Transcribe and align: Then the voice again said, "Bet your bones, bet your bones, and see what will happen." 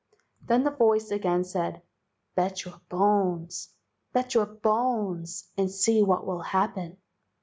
Then 0.41 0.63
the 0.63 0.71
voice 0.71 1.11
again 1.11 1.43
said, 1.43 1.83
"Bet 2.33 2.65
your 2.65 2.81
bones, 2.89 3.71
bet 4.13 4.33
your 4.33 4.47
bones, 4.47 5.47
and 5.59 5.69
see 5.69 6.01
what 6.01 6.25
will 6.25 6.41
happen." 6.41 6.97